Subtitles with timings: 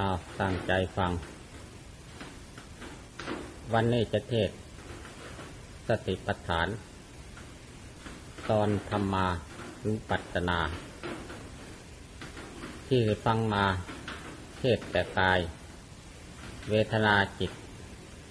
[0.00, 1.12] อ้าวตั้งใจฟัง
[3.72, 4.50] วันนี้จะเทศ
[5.88, 6.68] สติปัฏฐาน
[8.50, 9.26] ตอนธรรมา
[9.86, 10.58] นุปัตนา
[12.88, 13.64] ที่ฟังมา
[14.58, 15.40] เทศแต่กาย
[16.70, 17.52] เวทนาจิต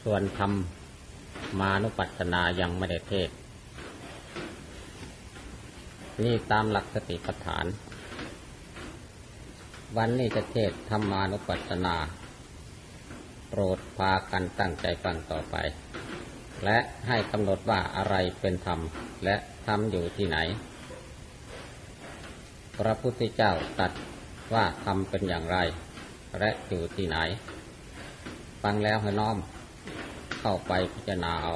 [0.03, 0.51] ส่วนธรรม
[1.59, 3.29] มานุปัตนายังไม่ได้เทศ
[6.23, 7.65] นี่ตามหลักสติปัฏฐาน
[9.97, 11.95] วันนี้จะเทศธรรมานุปัสสนา
[13.49, 15.55] โปรดพากันตั้งใจฟังต่อไป
[16.65, 16.77] และ
[17.07, 18.79] ให้กำหนดว่าอะไรเป็นธรรม
[19.25, 19.35] และ
[19.67, 20.37] ธรรมอยู่ที่ไหน
[22.77, 23.91] พระพุทธเจ้าตรัส
[24.53, 25.57] ว่าธรรมเป็นอย่างไร
[26.39, 27.17] และอยู่ที่ไหน
[28.63, 29.37] ฟังแล้วให้น้อม
[30.39, 31.53] เข้าไปพิจารณาเอา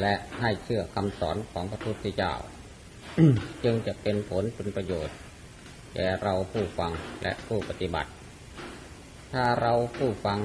[0.00, 2.34] และให้เชื่อคำสอนของพระพุทธเจ้า
[3.64, 5.16] จึงจะเป็นผลเป็นประโยชน์
[5.94, 8.10] แก่เราผู้ฟังและผู้ปฏิบัติ
[9.32, 10.38] ถ้าเราผู้ฟัง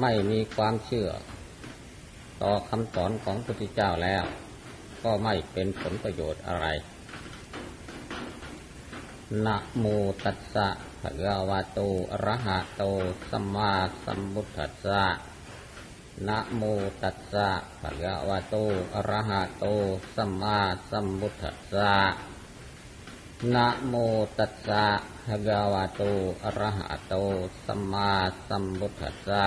[0.00, 1.08] ไม่มีความเชื่อ
[2.42, 4.24] ต่อคำสอนของพระพุทธเจ้าแล้ว
[5.04, 6.66] ก็ไม่เป็นผลประโยชน์อะไร
[9.46, 9.84] นะโม
[10.24, 10.68] ตัสสะ
[11.00, 11.80] ภะคะวะโต
[12.12, 12.82] อะระหะโต
[13.30, 13.72] สัมมา
[14.04, 15.04] สัมพุทธัสสะ
[16.28, 16.62] นะโม
[17.02, 17.48] ตัสสะ
[17.80, 18.56] ภะคะวะโต
[18.94, 19.66] อะระหะโต
[20.14, 20.58] สัมมา
[20.90, 21.92] สัมพุทธัสสะ
[23.54, 23.94] นะโม
[24.38, 24.86] ตัสสะ
[25.26, 26.02] ภะคะวะโต
[26.44, 27.14] อะระหะโต
[27.64, 28.12] สัมมา
[28.48, 29.46] สัมพุทธัสสะ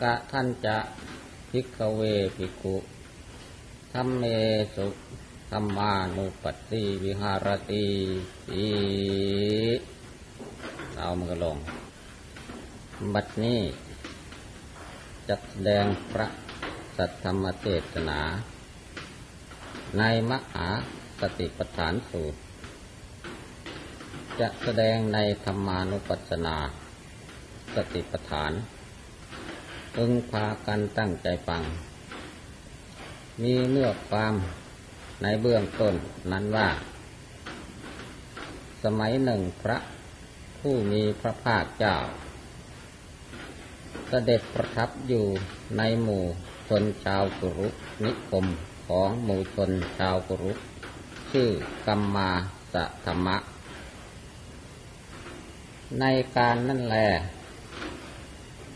[0.00, 0.78] กะท่านจะ
[1.50, 2.00] ภิกขเว
[2.36, 2.76] ภิกขุ
[3.92, 4.24] ธรรมเม
[4.76, 4.88] สุ
[5.50, 7.86] ธรรมานุปัสสิวิหารติ
[8.44, 8.64] สี
[10.96, 11.56] เอามือลง
[13.14, 13.60] บัดนี้
[15.28, 16.26] จัดแสดงพระ
[16.96, 18.20] สัทธรรมเทศนา
[19.98, 20.68] ในมหา
[21.22, 22.38] สติปัฏฐานสูตร
[24.40, 26.56] จะแสดงในธรรมานุปัสสนา
[27.74, 28.52] สติปัฏฐาน
[29.94, 31.62] พึงพากันตั้งใจฟัง
[33.42, 34.34] มีเนื้อความ
[35.22, 35.94] ในเบื้องต้น
[36.32, 36.68] นั้นว่า
[38.84, 39.78] สมัยหนึ่งพระ
[40.60, 41.96] ผู้มีพระภาคเจ้า
[44.08, 45.26] เสด็จประทับอยู่
[45.78, 46.24] ในหมู่
[46.68, 47.68] ชนชาวกุรุ
[48.04, 48.46] นิคม
[48.86, 50.52] ของหมู่ชนชาวกุรุ
[51.32, 51.50] ชื่อ
[51.86, 52.30] กัมมา
[52.72, 53.36] สะธรรมะ
[56.00, 56.04] ใน
[56.36, 56.98] การนั่นแล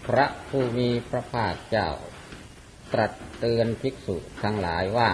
[0.06, 1.89] พระผู้มีพระภาคเจ้า
[2.93, 5.11] ตรัสเตือนภิกษุทั้งหลายว่า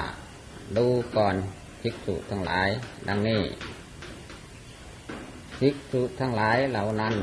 [0.76, 0.86] ดู
[1.16, 1.36] ก่อน
[1.81, 2.69] ภิกษุทั้งหลาย
[3.08, 3.42] ดังนี้
[5.58, 7.14] ภิกษุทั้งหลายเหล่านั้น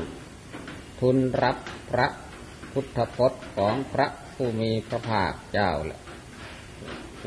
[1.00, 1.56] ทุนรับ
[1.90, 2.08] พระ
[2.72, 5.70] พุทธพจน์ของพระผู้มีพระภาคเจ้า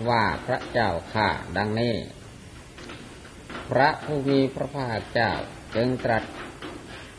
[0.10, 1.28] ว่าพระเจ้าข้า
[1.58, 1.96] ดังนี้
[3.78, 5.32] พระผู้มีพระภาคเจ้า
[5.76, 6.24] จึงตรัส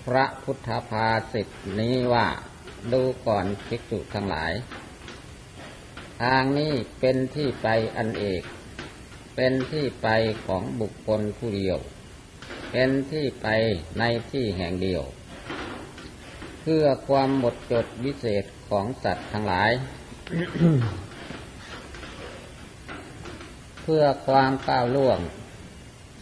[0.07, 2.27] พระพุทธภาสิทธินี้ว่า
[2.93, 4.53] ดูก่อนภิกษุทั้งหลาย
[6.23, 8.43] ทางนี้เป็นที่ไปอันเอก
[9.37, 10.09] เป็นที่ไป
[10.47, 11.79] ของบุคคลผู้เดียว
[12.73, 13.49] เป็นที่ไป
[13.99, 15.03] ในที่แห่งเดียว
[16.63, 19.71] เพื่อความหมดจดวิเศษของสัตว์ทั้งหลาย
[23.83, 25.21] เพื่อความก้าวล่วง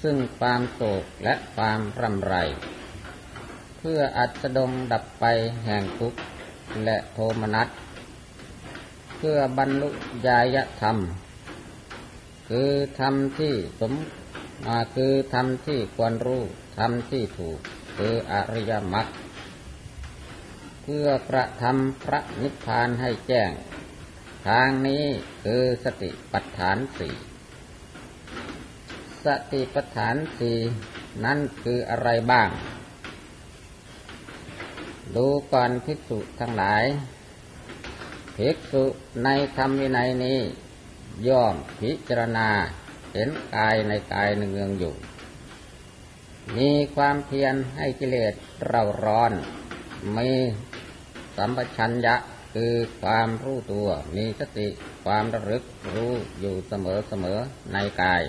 [0.02, 2.34] ซึ่งความโศกและความรำไร
[3.78, 5.24] เพื่ออัสดงดับไป
[5.64, 6.20] แห่งทุกข์
[6.84, 7.68] และโทมนัส
[9.16, 9.88] เพื่อบรรลุ
[10.26, 10.96] ญายธรรม
[12.48, 12.70] คือ
[13.00, 13.92] ธรรมที่สม
[14.66, 16.42] มาคือธรรมที่ควรรู้
[16.78, 17.58] ธรรมที่ถูก
[17.96, 19.06] คืออริยมรรค
[20.82, 23.50] เพื่อกระทำพระนิพพานให้แจ้ง
[24.46, 25.04] ทางนี้
[25.44, 27.14] คือสติปัฏฐานสี่
[29.24, 30.58] สติปัฏฐานสี่
[31.24, 32.48] นั้นคืออะไรบ้าง
[35.16, 36.84] ดูก่อนภิกษุทั้งหลาย
[38.36, 38.84] ภิกษุ
[39.24, 40.38] ในธรรมวินัยนี้
[41.28, 42.48] ย่อมพิจารณา
[43.12, 44.94] เห็นกายในกายเนืองอยู่
[46.56, 48.34] มีความเพียรให้กิเลส
[48.68, 49.32] เราร้อน
[50.16, 50.30] มี
[51.36, 52.16] สัมปชัญญะ
[52.54, 54.68] คือความรู้ตัว มีสติ
[55.04, 55.64] ความระลึก
[55.94, 57.38] รู้อยู่เสมอเสมอ
[57.72, 58.22] ในกาย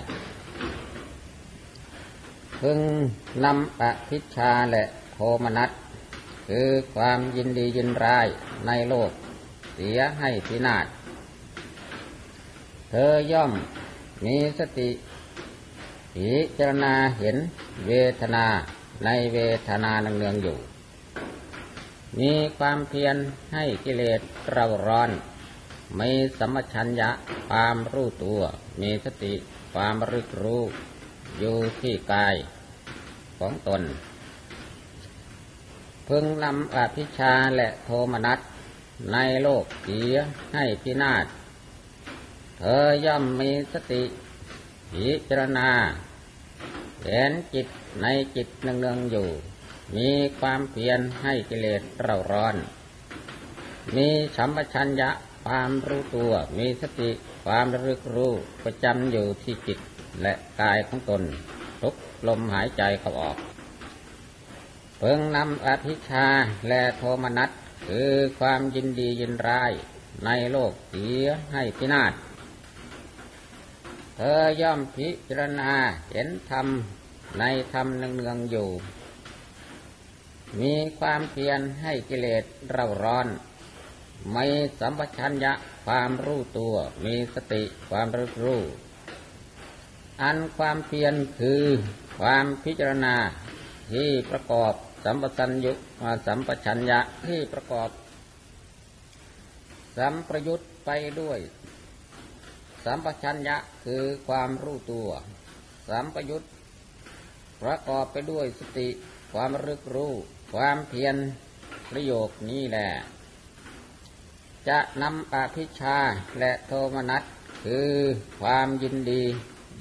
[2.60, 2.80] พึง
[3.44, 5.70] นำปพิชาและโทมนัส
[6.48, 8.26] คือความยินดียินร้าย
[8.66, 9.10] ในโลก
[9.74, 10.86] เสียให้พินาศ
[12.90, 13.52] เธอย่อม
[14.24, 14.90] มีสติ
[16.14, 17.36] พิจารณาเห็น
[17.86, 18.46] เวทนา
[19.04, 20.58] ในเวทนาเนืองอยู่
[22.18, 23.16] มีความเพียร
[23.52, 24.20] ให้กิเลส
[24.52, 25.10] เราร้อน
[25.98, 27.10] มีสัมมชัญญะ
[27.48, 28.40] ความรู้ตัว
[28.80, 29.34] มีสติ
[29.74, 30.62] ความรึกรู้
[31.38, 32.34] อยู่ที่กาย
[33.38, 33.82] ของตน
[36.08, 38.38] พึงนำอภิชาและโทมนัส
[39.12, 40.14] ในโลกเสีย
[40.54, 41.26] ให้พินาศ
[42.58, 44.02] เธอย่อมมีสติ
[44.92, 45.70] พิจารณา
[47.04, 47.66] เห็นจิต
[48.02, 48.06] ใน
[48.36, 49.28] จิตเนืองๆอยู่
[49.96, 52.56] มีความเพียรให้กิเลสเราร้อน
[53.96, 55.10] มีสัมปชัญญะ
[55.44, 57.10] ความรู้ตัวมีสติ
[57.44, 58.32] ความระลึกรู้
[58.64, 59.78] ประจำอยู่ที่จิต
[60.22, 61.22] และกายของตน
[61.80, 61.94] ทุก
[62.28, 63.36] ลมหายใจเข้าออก
[64.98, 66.26] เพิ่งนำอภิชา
[66.68, 67.50] และโทมนัส
[67.86, 69.72] คือความยินดียินร้าย
[70.24, 72.12] ในโลกเสียให้พินาศ
[74.16, 75.72] เธอย่อมพิจารณา
[76.10, 76.66] เห็นธรรม
[77.38, 78.68] ในธรรมเนืองๆอยู่
[80.60, 83.26] มีความเพียรให้กิเลสเราร้อน
[84.32, 84.44] ไม่
[84.80, 85.52] สัมปชัญญะ
[85.84, 88.62] ความรู้ตัว มีสติความรู้รู้
[90.22, 91.64] อันความเพียรคือ
[92.18, 93.16] ความพิจารณา
[93.92, 95.72] ที่ประกอบสัมปชัญญะ
[96.26, 97.90] สัมปชัญญะที่ประกอบ
[99.98, 100.90] สัมประยุทธ์ไป
[101.20, 101.38] ด้วย
[102.84, 105.08] สัมปชัญญะคือความรู้ตัว
[105.88, 106.50] สัมประยุทธ์
[107.62, 108.88] ประกอบไปด้วยสติ
[109.32, 110.12] ความรึกรู้
[110.54, 111.16] ความเพียร
[111.90, 112.88] ประโยคนี้แหละ
[114.68, 115.98] จะนำอภิชา
[116.38, 117.22] และโทมนัส
[117.64, 117.90] คือ
[118.40, 119.22] ความยินดี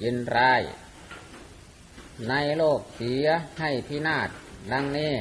[0.03, 0.61] ยินร้าย
[2.29, 3.25] ในโลกเสีย
[3.59, 4.29] ให้พินาศ
[4.71, 5.13] ดังนี้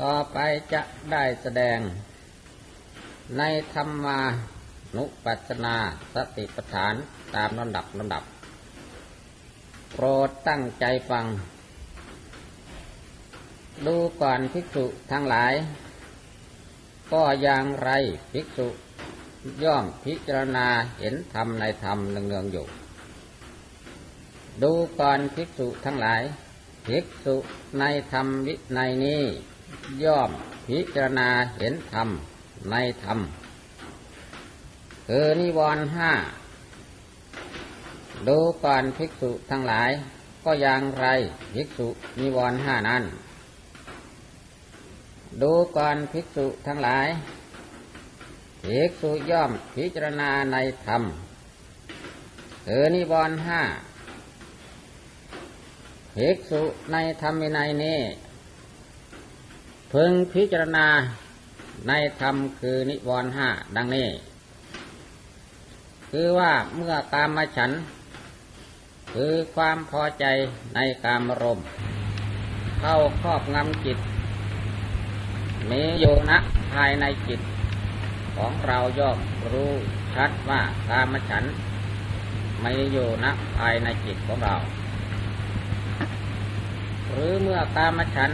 [0.00, 0.38] ต่อไป
[0.72, 0.82] จะ
[1.12, 1.78] ได้แสดง
[3.38, 3.42] ใน
[3.74, 4.20] ธรรมา
[4.96, 5.76] นุปัสสนา
[6.14, 6.94] สติปัฏฐาน
[7.34, 8.24] ตามลำดับลำดับ
[9.92, 11.26] โปรดตั้งใจฟัง
[13.86, 15.54] ดูก่อนภิกษุทั้งหลาย
[17.12, 17.90] ก็อย่างไร
[18.32, 18.68] ภิกษุ
[19.64, 20.66] ย่อมพิจารณา
[20.98, 22.66] เห็นธรรมในธรรมเนืองๆอยู่
[24.62, 26.22] ดูก่อนภิกษุทั้งหลาย
[26.86, 27.36] ภิกษุ
[27.78, 29.22] ในธรรมวิในนี้
[30.04, 30.30] ย่อม
[30.68, 32.08] พิจารณาเห็นธรรม
[32.70, 33.18] ในธรรม
[35.08, 36.12] คือนิวรณ์ห้า
[38.28, 39.90] ดูก่อนภิกษุทั้งหลาย
[40.44, 41.06] ก็อย่างไร
[41.54, 41.88] ภิกษุ
[42.20, 43.02] นิวรณ์ห้านั้น
[45.40, 47.08] ดูก่อนภิกษุทั้งหลาย
[48.62, 50.56] ภิกษุย่อมพิจารณาใน
[50.86, 51.02] ธรรม
[52.66, 53.60] เออนิบรห้า
[56.16, 56.62] ภิกษุ
[56.92, 58.00] ในธรรมในนี้
[59.92, 60.86] พึงพิจารณา
[61.88, 64.08] ในธรรมคือนิวรห้าดังนี้
[66.10, 67.70] คือว่าเมื่อกามฉัน
[69.12, 70.24] คือความพอใจ
[70.74, 71.60] ในกามรม
[72.80, 73.98] เข้าครอบงำจิต
[75.70, 76.38] มีอยู่นะ
[76.72, 77.40] ภายในจิต
[78.36, 79.18] ของเราย่อม
[79.52, 79.72] รู้
[80.14, 81.44] ชัดว่ากามฉัน
[82.60, 84.56] ไม่อยู่นะภายในจิตของเรา
[87.08, 88.30] หรือเมื่อกามฉัน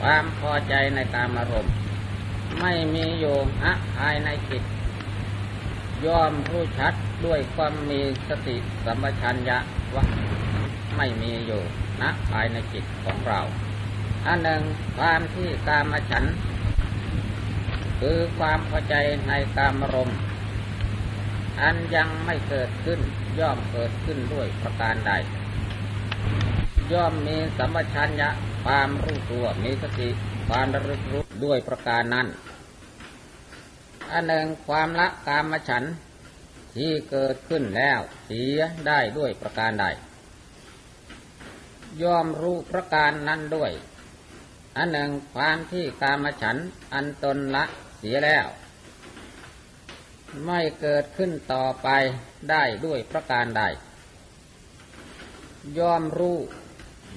[0.00, 1.74] ความพอใจในกามอารมณ์
[2.60, 4.62] ไม่มีอยู่นะภายในจิต
[6.06, 6.94] ย่อมรู้ชัด
[7.24, 9.58] ด้วยความมีสติสัมปชัญญะ
[9.94, 10.04] ว่า
[10.96, 11.62] ไม่มีอยู่
[12.02, 13.40] นะภายในจิตของเรา
[14.26, 14.62] อันหนึ่ง
[14.98, 16.24] ความที่กามฉัน
[18.00, 18.94] คือความพอใจ
[19.28, 20.10] ในกามรม
[21.60, 23.00] อันยังไม่เกิดขึ้น
[23.38, 25.12] ย่อมเกิดขึ้นด้วยประการใด
[26.92, 28.30] ย่อมมีสัมปชัญญะ
[28.64, 30.08] ความรู้ตัวมีสติ
[30.48, 32.26] ความระลึกรู้ด้วยประการนั้น
[34.10, 35.84] อันหนึ่งความละกามฉัน
[36.76, 39.86] ที่เกิดขึ้นแล้วเสียได้ด้วยประการใด
[42.02, 43.72] ย่อมรู้ประการนั้นด้วย
[44.76, 46.56] อันหนึ่งความที่กามฉัน
[46.94, 47.64] อันตนละ
[47.98, 48.46] เสียแล้ว
[50.44, 51.88] ไม่เกิดขึ้นต่อไป
[52.50, 53.62] ได้ด้วยประการใด
[55.78, 56.38] ยอมรู้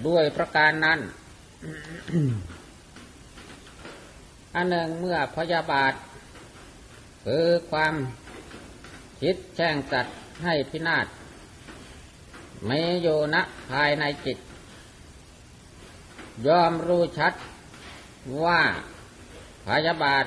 [0.08, 1.00] ด้วยประการนั้น
[4.56, 5.94] อันหนึ่งเมื่อพยาบาท
[7.26, 7.94] คือความ
[9.22, 11.08] คิดแช่งสัตว์ให้พินาศ
[12.66, 14.38] ไม่โยนะภายในจิต
[16.48, 17.34] ยอมรู้ชัด
[18.44, 18.62] ว่า
[19.68, 20.26] พยาบาท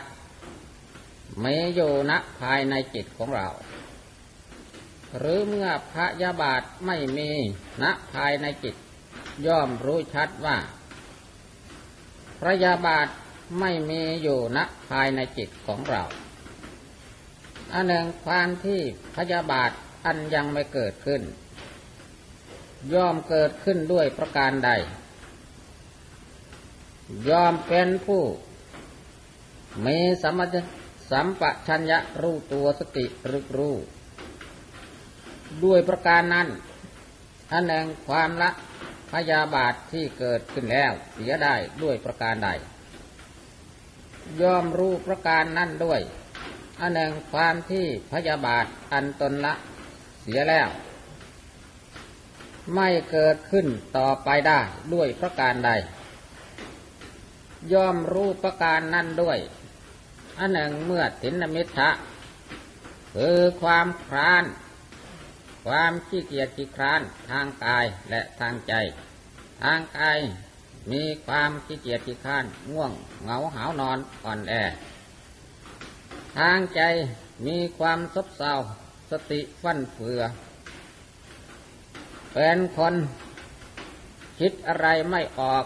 [1.41, 3.49] ไม่อยู่ณภายในจิตของเรา
[5.19, 7.31] หรือเมื่อพยาบาทไม่มี
[7.83, 8.75] ณภายในจิต
[9.47, 10.59] ย่อมรู้ชัดว่า
[12.41, 13.09] พยาบาท
[13.61, 14.59] ไม่มีอยู่ณ
[14.89, 16.03] ภายในจิตของเรา
[17.73, 18.81] อันหนึ่งความที่
[19.17, 19.71] พยาบาท
[20.05, 21.23] อันยังไม่เกิดขึ้น
[22.95, 24.71] ย่อมเกิดขึ้นด้วยประการใด
[27.29, 28.23] ยอมเป็นผู้
[29.87, 30.41] มีสัมป
[31.11, 33.77] สัมปชัญญะรู้ตัวสติรึกรู้
[35.65, 36.49] ด้วยประการนั้น
[37.53, 38.51] อันหนึ่งความละ
[39.13, 42.51] พยาบาทที่เกิดขึ้นแล้วเสียได้ด้วยประการใด
[44.43, 46.01] ยอมรู้ประการนั่นด้วย
[46.81, 49.55] อันหนึ่งความที่พยาบาทอันตนละ
[50.23, 50.69] เสียแล้ว
[52.75, 53.67] ไม่เกิดขึ้น
[53.97, 54.61] ต่อไปได้
[54.95, 55.71] ด้วยประการใด
[57.73, 59.39] ย่อมรู้ประการนั่นด้วย
[60.39, 61.91] อันหนึ่งเมื่อถินมิทะ
[63.15, 64.45] คือความคราน
[65.67, 67.01] ความขี้เกียจขี้คร้าน
[67.31, 68.75] ทางกายและทางใจ
[69.63, 70.19] ทางกาย
[70.93, 72.93] มีความขี้เกียจขี้คร้านง่วง
[73.23, 74.55] เหงาหาวนอนอ่อนแอ
[76.37, 76.81] ทางใจ
[77.47, 78.53] มีความซบเซา
[79.11, 80.21] สติฟั่นเฟือ
[82.33, 82.95] เป็นคน
[84.39, 85.65] คิดอะไรไม่ออก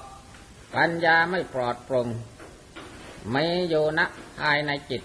[0.77, 2.09] ปัญญาไม่ปลอดโปร่ง
[3.31, 4.07] ไม่โยนะ
[4.39, 5.03] ภายในจิต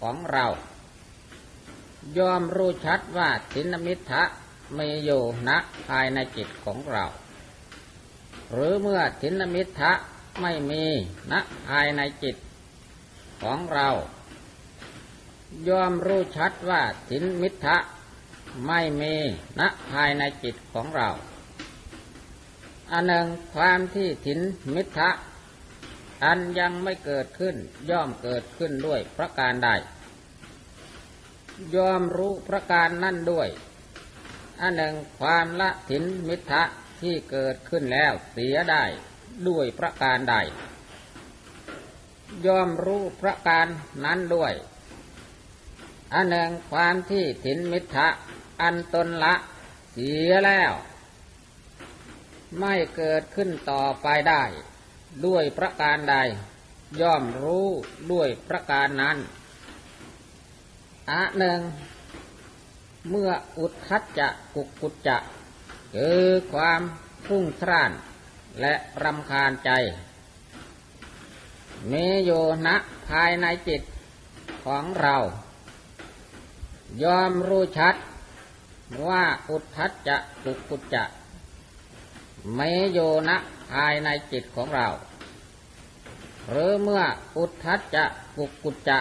[0.00, 0.46] ของเรา
[2.18, 4.22] ยอมรู้ชัดว่าสินมิทะ
[4.74, 5.10] ไม่โย
[5.48, 5.56] นะ
[5.88, 7.04] ภายในจิตของเรา
[8.52, 9.92] หรือเมื่อสินมิทะ
[10.40, 10.84] ไม่มี
[11.32, 12.36] นะภายในจิต
[13.42, 13.88] ของเรา
[15.68, 17.76] ยอมรู้ชัดว่าสินมิทะ
[18.66, 19.14] ไม่มี
[19.60, 21.08] นะภายในจิตของเรา
[22.92, 24.40] อันหนึ่งความที่ถิน
[24.74, 25.10] มิทะ
[26.24, 27.56] อันยังไม่เกิดขึ้น
[27.90, 29.70] ย่อมเกิดขึ้นด้วยประการใด
[31.74, 33.48] ย่อมรู้ประการนั่นด้วย
[34.60, 36.62] อันหนึ่งความละถินมิทะ
[37.00, 38.84] ที่เกิดขึ้นแล้วเสียได้
[39.48, 40.36] ด้วยประการใด
[42.46, 43.66] ย่อมรู้ประการ
[44.04, 44.54] นั้นด้วย
[46.14, 48.08] อันหนึ่งความที่ถินมิทะ
[48.62, 49.34] อันตนละ
[49.92, 50.72] เสียแล้ว
[52.58, 54.42] ไม่เกิดขึ้นต่อไปได้
[55.26, 56.16] ด้วยประการใด
[57.00, 57.68] ย่อมรู้
[58.12, 59.18] ด้วยประการนั้น
[61.10, 61.60] อะหนึ่ง
[63.08, 65.18] เมื่ออุทธัจจะกุกกุจจะ
[65.94, 66.80] คือความ
[67.26, 67.92] พุ่งทร่าน
[68.60, 69.70] และรำคาญใจ
[71.90, 72.30] มีโย
[72.66, 72.76] นะ
[73.08, 73.82] ภายในจิต
[74.64, 75.16] ของเรา
[77.02, 77.94] ยอมรู้ชัด
[79.06, 81.04] ว่าอุทธัจจะกุกุจจะ
[82.58, 83.36] ม่โยนะ
[83.70, 84.88] ภายในจิตของเรา
[86.48, 87.02] หรือเมื่อ
[87.36, 88.04] อุทธัจจะ
[88.36, 88.98] กุกุจจะ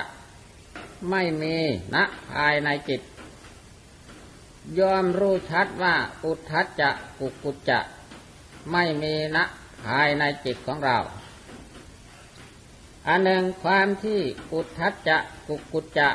[1.09, 1.55] ไม่มี
[1.95, 3.01] นะภายในจิต
[4.79, 7.79] ยอมรู้ชัดว่าอุทธัจจะกุกุจจะ
[8.71, 9.43] ไม่มีนะ
[9.85, 10.97] ภายในจิตของเรา
[13.07, 14.19] อันหนึ่งความที่
[14.53, 15.17] อุทธัจจะ
[15.47, 16.09] กุกุจจะ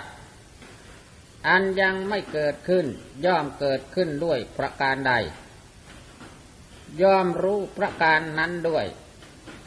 [1.49, 2.87] อันยังไม่เกิดขึ้น
[3.25, 5.13] ย่อมเกิดขึ้นด้วยประการใด
[7.03, 8.87] ยอมรู้ประการนั้นด้วย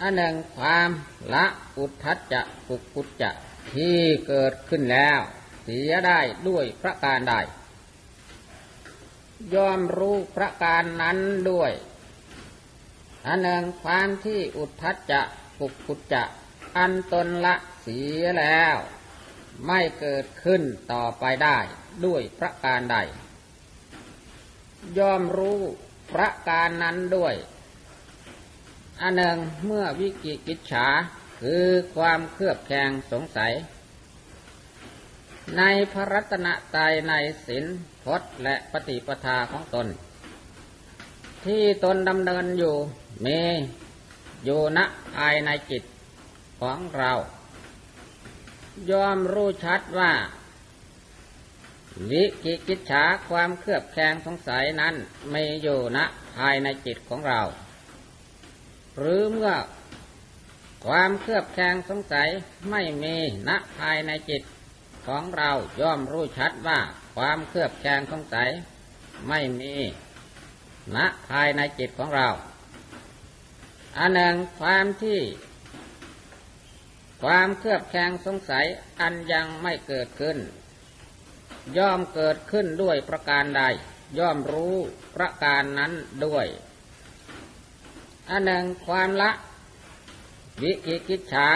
[0.02, 0.90] อันหนึ่งความ
[1.34, 1.46] ละ
[1.78, 3.32] อุทธัจจะกุกุจจะ
[3.74, 5.20] ที่เกิดขึ้นแล้ว
[5.64, 7.36] เสียได้ด้วยประการใด
[9.56, 11.18] ยอมรู้ประการนั้น
[11.50, 11.72] ด้วย
[13.26, 15.22] อันหนึ่งความที่อุทธัจจะ
[15.60, 16.24] กุกุจจะ
[16.78, 18.78] อันตนละเสียแล้ว
[19.68, 21.58] ไม่เกิดขึ้นต่อไปได้
[22.06, 22.98] ด้วยประการใด
[24.98, 25.62] ยอมรู้
[26.14, 27.36] ประการนั้นด้วย
[29.02, 30.88] อันหนึ่งเมื่อวิกิกิจฉา
[31.42, 33.54] คือความเครือบแคลงสงสัย
[35.58, 37.14] ในพระรัตนตรัยใน
[37.46, 37.66] ศีล
[38.04, 39.88] พจน์และปฏิปทาของตน
[41.46, 42.76] ที่ตนดำเนินอยู่
[43.26, 43.40] มี
[44.46, 44.80] อยู่ณ
[45.16, 45.84] ภายในจิต
[46.62, 47.12] ของเรา
[48.92, 50.12] ยอมรู้ชัดว่า
[52.12, 54.96] วิกิกิจฉาความเครือบแคลงสงสัยนั้น
[55.30, 56.00] ไม่อยู่ณ
[56.36, 57.42] ภายในจิตของเรา
[58.98, 59.54] หรือเมื่อ
[60.86, 62.30] ความเครือบแคลงสงสัย
[62.70, 63.16] ไม่มี
[63.48, 64.42] ณภายในจิต
[65.08, 65.52] ของเรา
[65.82, 66.80] ย่อมรู้ชัดว่า
[67.16, 68.50] ความเครือบแคลงสงสัย
[69.30, 69.76] ไม่มี
[70.96, 70.98] ณ
[71.30, 72.30] ภายในจิตของเรา
[73.98, 75.20] อันหนึ่งความที่
[77.24, 78.66] ความเครือบแคลงสงสัย
[79.02, 80.38] อันยังไม่เกิดขึ้น
[81.78, 83.64] ย่อมเกิดขึ้นด้วยประการใด
[84.20, 84.76] ย่อมรู้
[85.16, 85.94] ประการนั้น
[86.26, 86.48] ด้วย
[88.30, 89.32] อันหนึ่งความละ
[90.62, 91.50] วิกิกิจฉา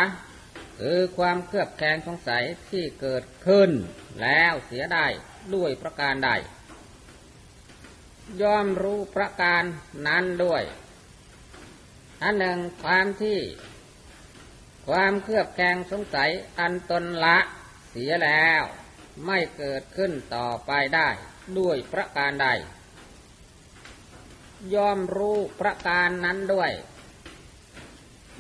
[0.80, 3.72] คือความเครือบแคลงสงสัยที่เกิดขึ้น
[4.22, 5.08] แล้วเสียได้
[5.56, 6.32] ด้วยประการใด
[8.42, 9.64] ย่อมรู้ประการ
[10.08, 10.64] นั้นด้วย
[12.22, 13.40] อันหนึ่งความที่
[14.88, 17.38] ความเครือบแคลงสงสัยอันตนละ
[17.90, 18.64] เสียแล้ว
[19.26, 21.10] ไม่เกิดขึ้นต่อไปได้
[21.58, 22.48] ด้วยประการใด
[24.76, 26.72] ยอมรู้ประการนั้นด้วย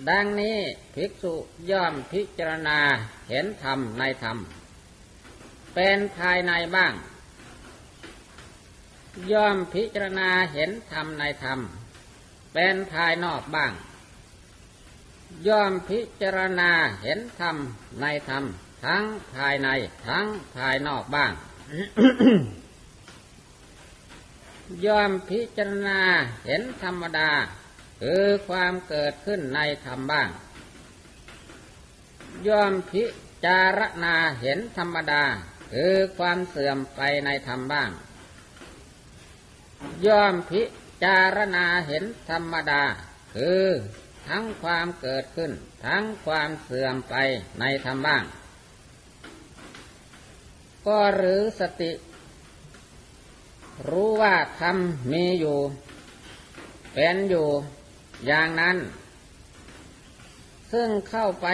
[0.10, 0.58] ดังนี้
[0.96, 1.36] ภิกษุ
[1.72, 2.80] ย่อมพิจารณา
[3.30, 4.38] เห็นธรรมในธรรม
[5.76, 6.94] เป็นภายในบ้าง
[9.32, 11.60] ย่อมพิจารณาเห็นธรรมในธรรม
[12.54, 13.74] เป็นภายนอกบ้าง
[15.48, 16.72] ย่อมพิจารณา
[17.02, 17.56] เห็นธรรม
[18.02, 18.44] ในธรรม
[18.86, 19.70] ทั้งภายใน
[20.08, 21.34] ทั้งภายนอกบ้าง
[24.86, 26.02] ย่อมพิจารณา
[26.46, 27.32] เห็นธรรมดา
[28.02, 30.30] คือความเกิดขึ้นในธรรมบ้าง
[32.48, 33.04] ย่อมพิ
[33.46, 35.24] จารณาเห็นธรรมดา
[35.74, 37.90] คือความเสื่อมไปในธรรมบ้าง
[40.06, 40.64] ย่อมพิ
[41.04, 42.84] จารณาเห็นธรรมดา
[43.36, 43.66] คือ
[44.28, 45.52] ทั้งความเกิดขึ้น
[45.86, 47.16] ทั้งความเสื่อมไป
[47.60, 48.24] ในธรรมบ้าง
[50.88, 51.92] ก็หรือสติ
[53.90, 54.78] รู้ว่าธรรม
[55.12, 55.58] มีอยู่
[56.94, 57.48] เป็นอยู่
[58.26, 58.78] อย่างนั้น
[60.72, 61.48] ซึ่งเข้าไป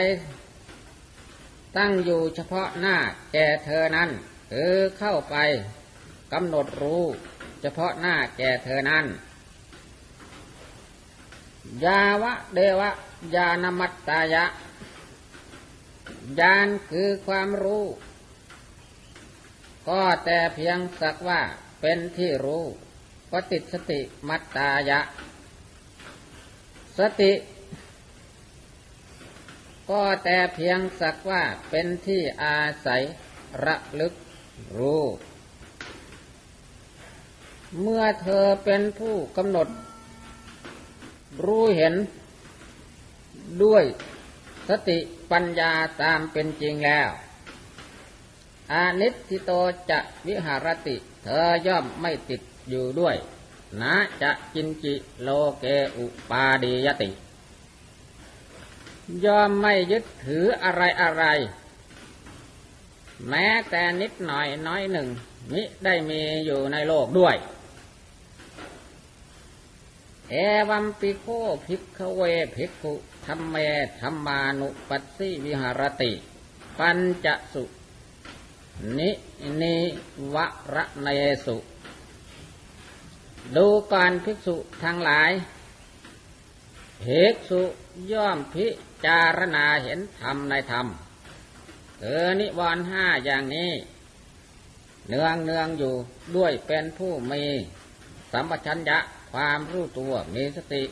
[1.77, 2.95] ตั้งอยู่เฉพาะหน้า
[3.33, 4.09] แก่เธอนั้น
[4.51, 5.35] คือเข้าไป
[6.33, 7.03] กำหนดรู้
[7.61, 9.05] เฉพาะหน้าแก่เธอนั้น
[11.85, 12.91] ยาวะเดวะ
[13.35, 14.45] ยานมัตตายะ
[16.39, 17.83] ยานคือความรู้
[19.87, 21.41] ก็แต่เพียงสักว่า
[21.81, 22.65] เป็นที่รู้
[23.31, 24.99] ปฏิสติมัตตายะ
[26.97, 27.33] สติ
[29.89, 33.01] ก็แต่เพียงสักว่าเป็นที่อาศัย
[33.65, 34.13] ระลึก
[34.77, 35.03] รู้
[37.81, 39.67] เมื่อเธอเป็นผู้กำหนด
[41.45, 41.93] รู้เห็น
[43.63, 43.83] ด้วย
[44.69, 44.97] สติ
[45.31, 47.09] ปัญญาตามเป็นจริงแล้ว
[48.71, 49.51] อานิสิโต
[49.89, 53.15] จะวิหารติ เธอย่อมไม่ติดอยู่ด้วย
[53.81, 55.65] นะจะจินจิโลเก
[55.97, 57.09] อุปาดียติ
[59.25, 61.23] ย่อมไม่ยึดถืออะไรอะไร
[63.29, 65.07] แม้แต่นิดหน่อยน้อยหนึ่ง
[65.51, 67.35] มิได้มีอยู่ในโลกด้วย
[70.29, 70.35] เอ
[70.69, 71.25] วัมปิโค
[71.65, 72.21] ภิกขเว
[72.55, 72.93] ภิกขุ
[73.25, 73.55] ธรรมเม
[73.99, 76.11] ธรรมานุปัสสิวิหารติ
[76.79, 77.63] ปัญจสุ
[78.97, 79.09] นิ
[79.61, 79.75] นิ
[80.33, 80.35] ว
[80.75, 81.07] ระเน
[81.45, 81.57] สุ
[83.55, 85.31] ดูการภิกษุทั้งหลาย
[87.03, 87.61] ภิกษุ
[88.11, 88.67] ย่อมพิ
[89.05, 90.87] จารณาเห็นธรรมในธรรม
[92.01, 93.71] เออนิวรห้าอย่างนี้
[95.07, 95.93] เนืองเนืองอยู่
[96.35, 97.43] ด้วยเป็นผู้มี
[98.31, 98.97] สัมปชัญญะ
[99.31, 100.83] ความรู้ตัวมีสติ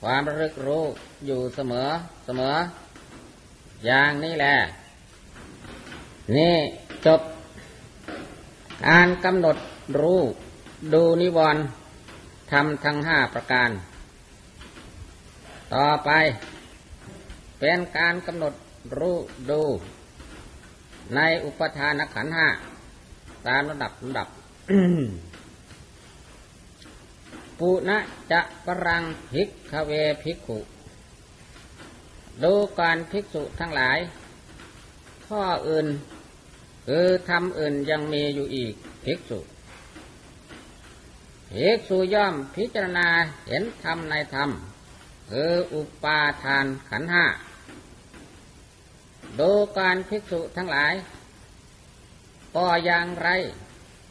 [0.00, 0.84] ความระลึกรู้
[1.26, 1.90] อยู่เสมอ
[2.24, 2.56] เสมอ
[3.86, 4.56] อย่างนี้แหละ
[6.36, 6.56] นี่
[7.06, 7.20] จบ
[8.88, 9.56] การกำหนด
[10.00, 10.20] รู้
[10.92, 11.64] ดูนิวรณ์
[12.50, 13.70] ทำทั้งห้าประการ
[15.74, 16.10] ต่อไป
[17.58, 18.54] เป็นการกำหนด
[18.98, 19.16] รู้
[19.50, 19.62] ดู
[21.14, 22.48] ในอุปทานขันห้า
[23.46, 24.28] ตามระดับระดับ
[27.58, 27.98] ปุณะ
[28.32, 30.58] จะปรังภิกขเวภิกขุ
[32.42, 33.98] ดูการภิกษุทั้งหลาย
[35.26, 35.86] ข้ออื่น
[36.86, 39.38] คือทำอื่นยังมีอยู่อีกภิกษุ
[41.50, 43.08] ภิกษุย่อมพิจารณา
[43.46, 44.50] เห็นธรรมในธรรม
[45.30, 47.26] คืออุปาทานขันห้า
[49.40, 50.94] ดูการภิกษุทั้งหลาย
[52.56, 53.28] ก็อย่างไร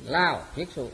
[0.10, 0.86] เล่าภิกษุ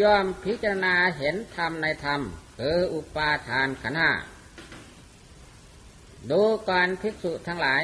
[0.00, 2.20] ย่อมพิจารณาเห็นธรรมในธรรม
[2.58, 4.10] คืออุปาทานขันห้า
[6.30, 7.82] ดูการภิกษุทั้งหลาย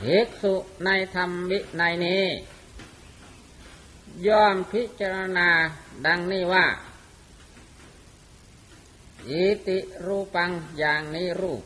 [0.00, 2.24] ภิกษุในธรรมวิในนี้
[4.26, 5.48] ย่อมพิจารณา
[6.06, 6.66] ดังนี้ว่า
[9.28, 11.62] อิติรูปังอย่างนี้รูป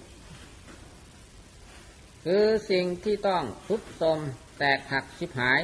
[2.25, 4.19] คือสิ่งที่ต้องทุบสม
[4.59, 5.61] แตกหักชิบหาย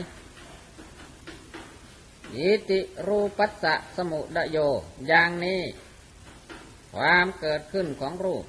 [2.36, 4.58] อิติรูปัสสะสมุดโย
[5.08, 5.62] อย่างนี้
[6.94, 8.44] ความเกิดขึ้นของรูป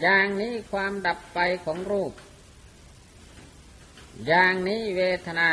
[0.00, 2.12] อย่างนี้ความดับไปของรูป
[4.26, 5.50] อย่างนี้เวทนา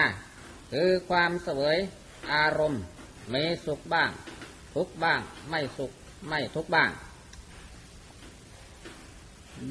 [0.72, 1.78] คือความเสวย
[2.34, 2.84] อารมณ์
[3.34, 4.12] มีสุขบ้าง
[4.74, 5.92] ทุกบ้าง ไม่สุข
[6.28, 6.92] ไม่ทุกบ้าง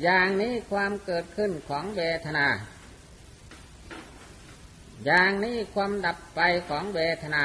[0.02, 2.46] อย่างนี้ความเกิดขึ้นของเวทนา
[5.06, 7.44] อย่างนี้ความดับไปของเวทนา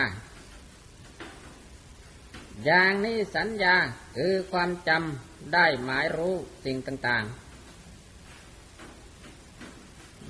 [2.65, 3.75] อย่างนี้สัญญา
[4.17, 7.47] คือความจำ ได้หมายรู้สิ่งต่าง ๆ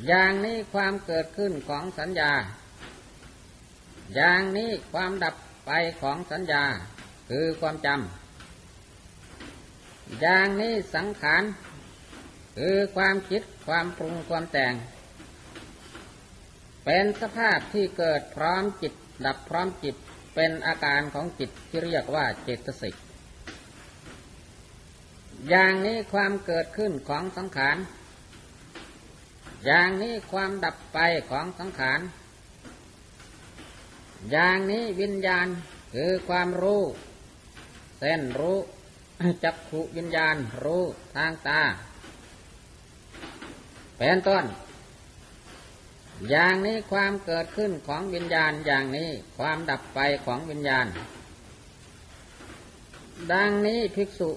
[0.08, 2.32] อย่างนี้ความเกิดขึ้นของสัญญา
[4.16, 6.64] อย่างนี้ความดับไปของสัญญา
[7.30, 11.44] คือความจำ อย่างนี้สังขาร
[12.58, 14.74] คือความคิดความปรุงความแต่ง
[16.86, 18.94] เป็นสภาพที่เกิดพร้อมจิต
[19.26, 19.96] ดับพร้อมจิต
[20.36, 22.96] เป็นอาการของจิตที่เรียกว่าเจตสิก
[25.50, 27.78] อย่างนี้ความเกิดขึ้นของสังขาร
[29.66, 32.00] อย่างนี้ความดับไปของสังขาร
[34.32, 35.48] อย่างนี้วิญญาณ
[35.94, 36.84] คือความรู้
[38.00, 38.58] เส้นรู้
[39.44, 40.84] จักขุวิญญาณรู้
[41.16, 41.62] ทางตา
[43.98, 44.46] เป็นต้น
[46.30, 50.86] อย่างนี้ความเกิดขึ้นของวิญญาณอย่างนี้ความดับไปของวิญญาณ
[53.34, 54.30] ดังนี้ภิกษุ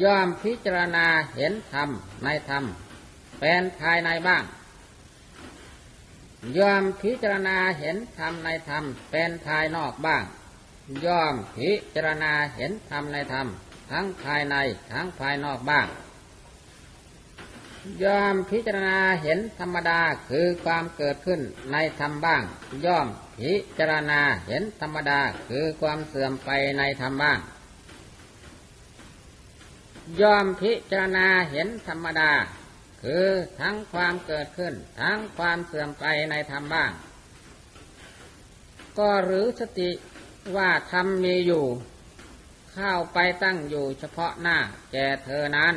[0.00, 1.88] ย่อมพิจารณาเห็นธรรม
[2.24, 2.64] ในธรรม
[3.40, 4.44] เป็นภายในบ้าง
[6.58, 10.24] ย่อมพิจารณาเห็นธรรมในธรรม เป็นภายนอกบ้าง
[11.06, 13.46] ย่อมพิจารณาเห็นธรรมในธรรม
[13.90, 14.56] ทั้งภายใน
[14.92, 15.86] ทั้งภายนอกบ้าง
[18.02, 21.40] ย่อมพิจารณาเห็นธรรมดาคือความเกิดขึ้น
[21.72, 22.42] ในธรรมบ้าง
[22.84, 23.06] ย่อม
[23.40, 27.38] พิจารณาเห็นธรรมดาคือความเสื่อมไปในธรรมบ้าง
[30.20, 32.32] ยอมพิจารณาเห็นธรรมดา
[33.02, 33.28] คือ
[33.60, 36.92] ทั้งความเกิดขึ้น ทั้งความเสื่อมไปในธรรมบ้าง
[38.98, 39.90] ก็หรือสติ
[40.56, 41.66] ว่าธรรมมีอยู่
[42.72, 44.58] เข้าไปตั้งอยู่เฉพาะหน้า
[44.92, 45.74] แก่เธอนั้น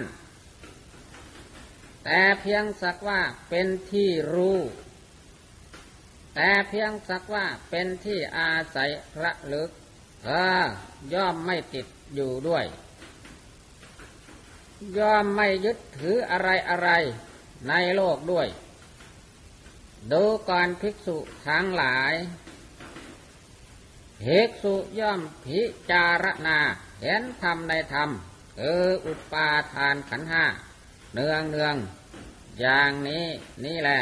[2.04, 4.60] แต่เพียงสักว่าเป็นที่รู้
[6.36, 8.90] แต่เพียงสักว่าเป็นที่อาศัย
[9.24, 9.70] ระลึก
[10.24, 12.66] เธอย่อมไม่ติดอยู่ด้วย
[14.98, 16.90] ย่อมไม่ยึดถืออะไรอะไร
[17.68, 18.48] ในโลกด้วย
[20.12, 21.18] ดูก่อนภิกษุ
[21.48, 22.14] ทั้งหลาย
[24.24, 26.58] เหกสุย่อมพิจารณา
[27.02, 28.10] เห็นธรรมในธรรม
[28.58, 30.46] คืออุปาทานขันห้า
[31.14, 31.76] เนืองเนือง
[32.60, 33.26] อย่างนี้
[33.66, 34.02] นี่แหละ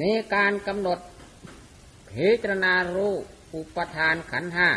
[0.00, 0.98] นี่การกำหนด
[2.10, 3.14] พิจารณารู้
[3.54, 4.68] อุปทานขันห้า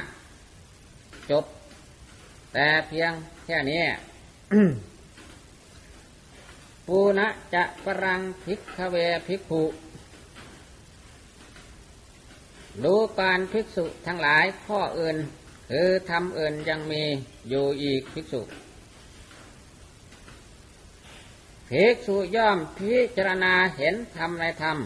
[1.31, 1.45] จบ
[2.59, 3.13] แต่เพียง
[3.45, 3.83] แค่นี้
[6.87, 8.95] ปูนะจะปรังพิกขเว
[9.27, 9.63] พิกขุ
[12.83, 15.17] ดูการภิกษุทั้งหลายข้ออื่น
[15.69, 17.03] คือทำอื่นยังมี
[17.49, 18.41] อยู่อีกภิกษุ
[21.69, 24.77] ภิกษุย่อมพิจารณาเห็นธรรมในธรรม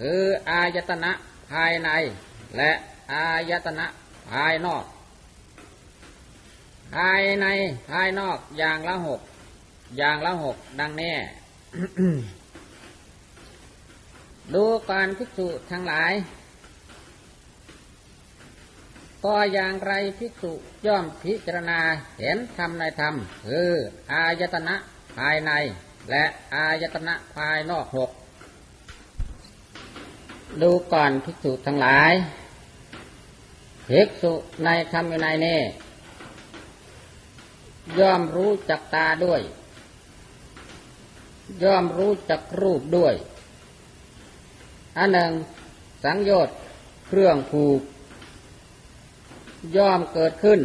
[0.00, 1.12] คืออายตนะ
[1.50, 1.88] ภายใน
[2.56, 2.72] และ
[3.12, 3.86] อายตนะ
[4.30, 4.84] ภายนอก
[6.94, 7.46] ภายใน
[7.90, 9.20] ภายนอกอย่างละหก
[9.98, 11.14] อย่างละหกดังนี้
[14.54, 16.12] ดูการภิกษุทั้งหลาย
[19.24, 20.52] ก็อย่างไรภิกษุ
[20.86, 21.80] ย่อมพิจารณา
[22.18, 23.14] เห็นธรรมในธรรม
[23.46, 23.70] คือ
[24.12, 24.74] อายตนะ
[25.16, 25.50] ภายใน
[26.10, 26.24] และ
[26.54, 28.10] อายตนะภายนอกหก
[30.62, 32.12] ดูก่อนภิกษุทั้งหลาย
[33.88, 34.32] ภิกษุ
[34.64, 35.60] ในธรรมในนี้
[37.98, 39.42] ย่อมรู้จักตาด้วย
[41.62, 43.14] ย่อมรู้จักรูปด้วย
[44.98, 45.32] อันหนึ่ง
[46.04, 46.56] สังโยชน์
[47.06, 47.80] เครื่องผูก
[49.76, 50.60] ย่อมเกิดขึ้น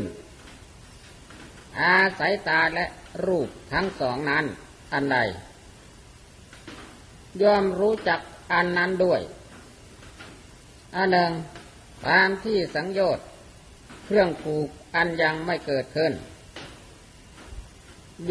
[1.82, 2.86] อาศัยตาและ
[3.26, 4.46] รูปทั้งสองนั้น
[4.94, 5.18] อันใด
[7.42, 8.20] ย่อมรู้จัก
[8.54, 9.22] อันนั้นด้วย
[10.96, 11.32] อันหนึ่ง
[12.08, 13.26] ตามที่สังโยชน์
[14.06, 16.14] เครื่องผูกอันยังไม่เกิดขึ้น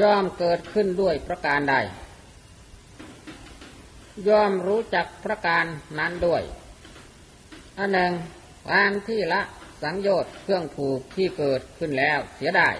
[0.00, 1.76] ย่อมเกิดขึ้นด้วยประการใด
[4.28, 5.64] ย่อมรู้จักประการ
[5.98, 6.42] นั้นด้วย
[7.78, 8.12] อันหนึ่ง
[8.70, 9.40] ตามที่ละ
[9.82, 12.70] สังโยชน์เครื่องผูกที่เกิดขึ้นแล้วเสียได้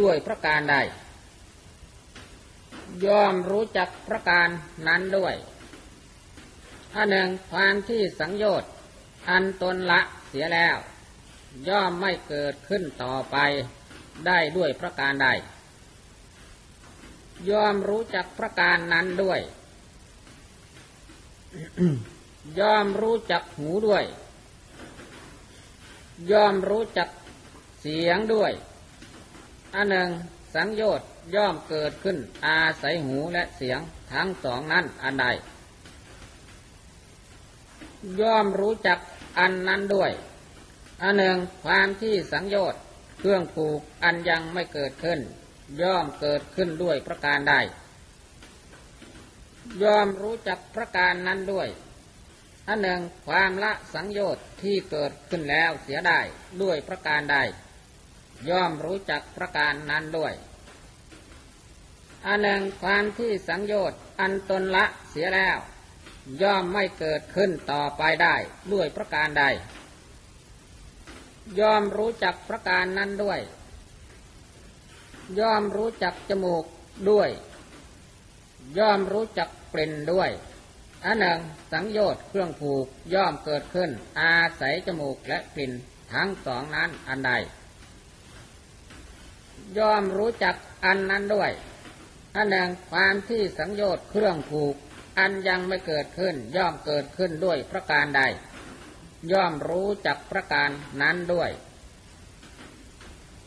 [0.00, 0.76] ด้วยประการใด
[3.06, 4.48] ย่อมรู้จักประการ
[4.88, 5.34] นั้นด้วย
[6.94, 8.70] อันหนึ่งความที่สังโยชน์
[9.28, 10.76] อันตนละเสียแล้ว
[11.68, 13.36] ย่อมไม่เกิดขึ้นต่อไป
[14.26, 15.28] ได้ด้วยประการใด
[17.50, 19.40] ยอมรู้จักประการนั้นด้วย
[22.60, 24.04] ยอมรู้จักหูด้วย
[26.30, 27.08] ยอมรู้จัก
[27.80, 28.52] เสียงด้วย
[29.74, 30.08] อันหนึ่ง
[30.54, 33.80] สังโยชน์ย่อมเกิดขึ้นอาศัยหูและเสียง
[34.12, 35.26] ทั้งสองนั้นอันใด
[38.20, 38.98] ย่อมรู้จัก
[39.38, 40.12] อันนั้นด้วย
[41.02, 42.80] อันหนึ่งความที่สังโยชน์
[43.18, 45.20] เครื่องผูกอันยังไม่เกิดขึ้น
[45.80, 47.54] ย่อมเกิดขึ้นด้วยประการใด
[49.82, 51.68] ย่อมรู้จักประการนั้นด้วย
[52.68, 56.20] อันหนึ่งความละสังโยชน์ที่เกิดขึ้นแล้วเสียได้
[56.62, 57.36] ด้วยประการใด
[58.50, 60.34] ย่อมรู้จักประการนั้นด้วย
[62.26, 65.58] อันหนึ่งความที่สังโยชน์อันตนละเสียแล้ว
[66.42, 68.36] ย่อมไม่เกิดขึ้นต่อไปได้
[68.72, 69.44] ด้วยประการใด
[71.60, 73.40] ย่อมรู้จักประการนั้นด้วย
[75.40, 76.64] ย่อมรู้จักจมูก
[77.10, 77.30] ด้วย
[78.78, 80.30] ย่อมรู้จักเปล่นด้วย
[81.04, 81.38] อันหนึ่ง
[81.72, 85.72] สังโยชน์เครื่องผูกย่อมเกิดขึ้น อาศัยจมูกและกลิ่น
[86.12, 87.32] ทั้งสองนั้นอันใด
[89.78, 90.54] ย่อมรู้จัก
[90.84, 91.50] อันนั้นด้วย
[92.36, 94.74] อันหนึ่งความที่สังโยชน์เครื่องผูก
[95.18, 98.22] อันยังไม่เกิดขึ้น ย่อมเกิดขึ้นด้วยประการใด
[99.32, 100.70] ย่อมรู้จักประการ
[101.02, 101.50] นั้นด้วย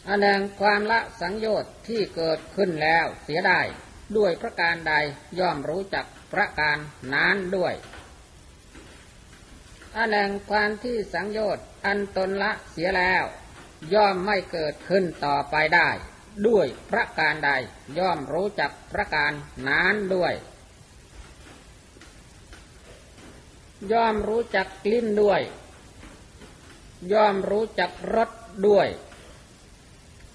[0.07, 3.61] อันหนึ่งความละสังโยชน์ที่เกิดขึ้นแล้วเสียได้
[4.17, 4.93] ด้วยประการใด
[5.39, 6.77] ย่อมรู้จักประการ
[7.13, 7.73] นั้นด้วย
[9.95, 13.23] อันหนึ่งความที่สังโยชน์อันตนละเสียแล้ว
[13.93, 15.89] ย่อมไม่เกิดขึ้นต่อไปได้
[16.47, 17.51] ด้วยประการใด
[17.99, 19.31] ย่อมรู้จักประการ
[19.67, 20.33] นั้นด้วย
[23.91, 25.41] ย่อมรู้จักลิ่นด้วย
[27.13, 28.29] ย่อมรู้จักรส
[28.67, 28.87] ด้วย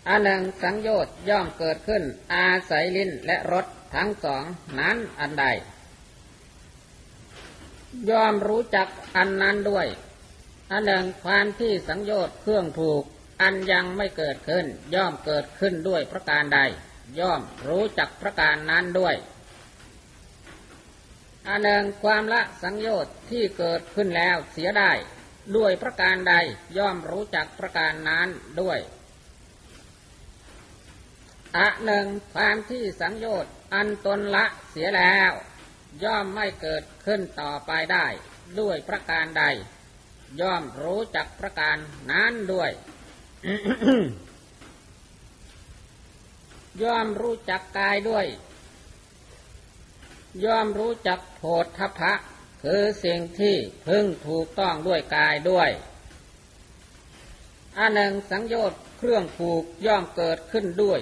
[0.09, 2.03] อันหนึ่งสังโยชน์ย่อมเกิดขึ้น
[2.35, 4.45] อาศัยลิ้นและรสทั้งสอง
[4.79, 5.47] นั้นอันใด
[8.11, 9.87] ย่อมรู้จักอันนั้นด้วย
[10.71, 13.05] อันหนึ่งความที่สังโยชน์เครื่องผูก
[13.43, 16.61] อันยังไม่เกิดขึ้น ย่อมเกิดขึ้นด้วยประการใด
[17.21, 19.17] ย่อมรู้จักประการนั้นด้วย
[21.49, 24.93] อันหนึ่งความละสังโยชน์ที่เกิดขึ้นแล้วเสียได้
[25.57, 26.35] ด้วยประการใด
[26.79, 28.29] ย่อมรู้จักประการนั้น
[28.61, 28.79] ด้วย
[31.57, 35.33] อะหนึ่งความที่สังโยชน์อันตนละเสียแล้ว
[36.05, 38.07] ย่อมไม่เกิดขึ้นต่อไปได้
[38.61, 39.45] ด้วยประการใด
[40.41, 41.77] ย่อมรู้จักประการ
[42.11, 42.71] นั้นด้วย
[46.83, 48.27] ย่อมรู้จักกายด้วย
[50.45, 51.43] ย่อมรู้จักโพ
[51.79, 52.13] ธพะ
[52.63, 55.71] คือสิ่งที่พึงถูกต้องด้วยกายด้วย
[57.79, 61.01] อันหนึ่งสังโยชน์เครื่องผูกย่อมเกิดขึ้นด้วย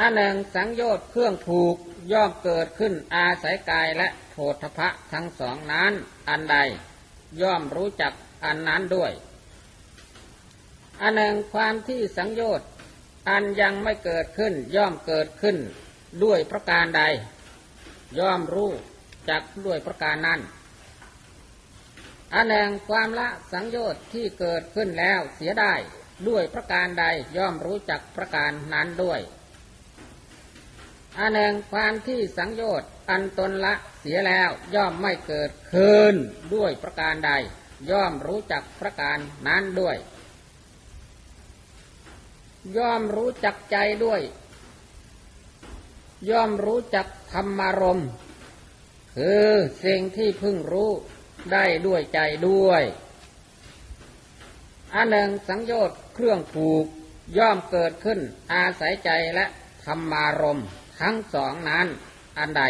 [0.00, 1.76] อันหนึ่งสังโยชน์เครื่องผูก
[2.12, 5.92] ย่อมเกิดขึ้นอาศัยกายและโพธพะทั้งสองนั้น
[6.28, 6.56] อันใด
[7.40, 8.12] ย่อมรู้จัก
[8.44, 9.12] อันนั้นด้วย
[11.00, 12.68] อันหนึ่งความที่สังโยชน์
[13.28, 15.56] อันยังไม่เกิดขึ้นย่อมเกิดขึ้น
[16.24, 17.02] ด้วยประการใด
[18.18, 18.72] ย่อมรู้
[19.30, 20.40] จักด้วยประการนั้น
[22.34, 25.74] อันหนึ่งความละสังโยชน์ที่เกิดขึ้นแล้วเสียได้
[26.28, 27.04] ด้วยประการใด
[27.36, 29.20] ย่อมรู้จักประการนั้นด้วย
[31.18, 36.14] อันหนึ่งความที่สังโยชน์อันตนละเสียแล้วย่อมไม่เกิดคืน
[36.54, 37.32] ด้วยประการใด
[37.90, 39.96] ย่อมรู้จักประการนั้นด้วย
[42.76, 44.20] ย่อมรู้จักใจด้วย
[46.30, 48.00] ย่อมรู้จักธรรมารม
[49.16, 49.50] คือ
[49.84, 50.90] สิ่งที่พึ่งรู้
[51.52, 52.82] ได้ด้วยใจด้วย
[54.94, 56.84] อันหนึ่งสังโยชน์เครื่องผูก
[57.38, 58.18] ย่อมเกิดขึ้น
[58.52, 59.46] อาศัยใจและ
[59.84, 60.66] ธรรมารมณ์
[61.00, 61.86] ทั้งสองนั้น
[62.38, 62.62] อันใด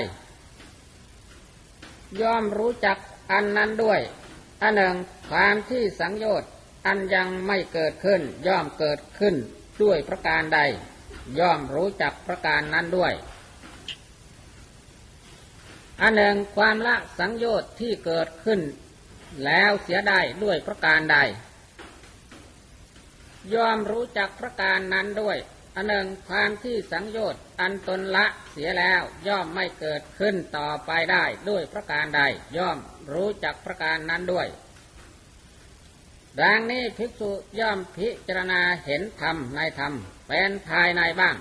[2.21, 2.99] ย่อมรู้จัก
[3.33, 4.01] อันนั้นด้วย
[4.63, 4.97] อันหนึ่ง
[5.31, 6.51] ความที่สังโยชน์
[6.87, 9.35] อันยังไม่เกิดขึ้น ย่อมเกิดขึ้น
[9.83, 10.61] ด้วยประการใด
[11.39, 13.15] ย่อมรู้จักประการนั้นด้วย
[16.01, 18.61] อันหนึ่งความละสังโยชน์ที่เกิดขึ้น
[19.45, 21.19] แล้วเสียได้ด้วยประการใด
[23.55, 25.39] ย่อมรู้จักประการนั้นด้วย
[25.79, 32.23] อันหนึ่งความที่สังโยชน์อันตนละเสียแล้วย่อมไม่เกิดขึ้นต่อไปได้ด้วยประการใด
[32.57, 32.79] ย่อม
[33.13, 34.49] รู้จักประการนั้นด้วย
[36.41, 39.93] ดังนี้ภิกษุย่อมพิจารณาเห็นธรรมในธรรม
[40.29, 41.37] เป็นภายในบ้าง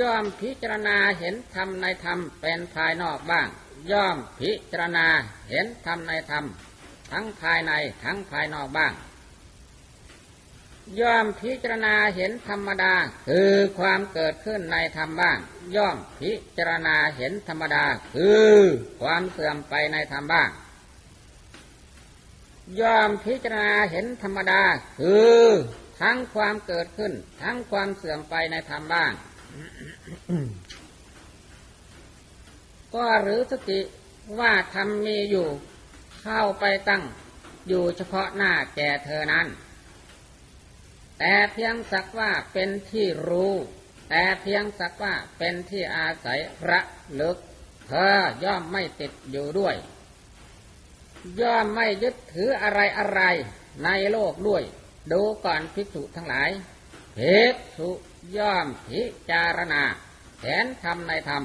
[0.00, 3.48] ย่อมพิจารณาเห็นธรรมในธรรมเป็นภายนอกบ้าง
[3.90, 5.06] ย่อมพิจารณา
[5.50, 6.44] เห็นธรรมในธรรม
[7.12, 7.72] ทั้งภายใน
[8.04, 8.92] ทั้งภายนอกบ้าง
[11.00, 12.94] ย่อมพิจารณาเห็นธรรมดา
[13.28, 15.38] คือความเกิดขึ้นในธรรมบ้าง
[15.76, 18.56] ย่อมพิจารณาเห็นธรรมดา คือ
[19.00, 20.50] ความเสื่อมไปในธรรมบ้าง
[22.80, 24.62] ย่อมพิจารณาเห็นธรรมดา
[25.00, 25.46] คือ
[26.00, 29.12] ทั้งความเกิดขึ้น ทั้งความเสื่อมไปในธรรมบ้าง
[32.94, 33.80] ก็หรือสติ
[34.38, 35.48] ว่าธรรมมีอยู่
[36.22, 37.02] เข้าไปตั้ง
[37.68, 39.46] อยู่เฉพาะหน้าแก่เธอนั้น
[41.18, 43.54] แต่เพียงสักว่าเป็นที่รู้
[44.10, 46.38] แต่เพียงสักว่าเป็นที่อาศัย
[46.70, 46.80] ระ
[47.20, 47.36] ลึก
[47.88, 48.10] เธอ
[48.44, 49.76] ย่อมไม่ติดอยู่ด้วย
[51.40, 53.20] ย่อมไม่ยึดถืออะไรอะไร
[53.84, 54.62] ในโลกด้วย
[55.12, 56.50] ดูก่อนภิกษุทั้งหลาย
[57.18, 57.90] ภิกษุ
[58.36, 59.82] ย่อมพิจารณา
[60.42, 61.42] เห็นธรรมในธรรม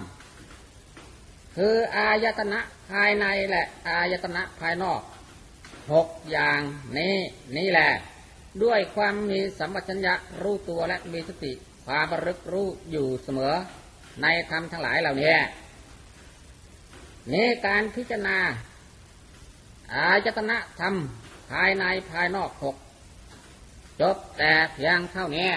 [1.55, 5.01] คืออายตนะภายในและอายตนะภายนอก
[5.91, 6.61] หกอย่าง
[6.97, 7.15] นี้
[7.57, 7.89] นี่แหละ
[8.63, 11.51] ด้วยความมีสัมปชัญญะรู้ตัวและมีสติ
[11.85, 13.53] ความระลึกรู้อยู่เสมอ
[14.21, 15.35] ในธรรมทั้งหลายเหล่านี้
[17.31, 18.37] นี่การพิจารณา
[19.93, 20.95] อาจตนะธรรม
[21.51, 22.75] ภายในภายนอกหก
[24.01, 25.49] จบแต่เพียงเท่านี้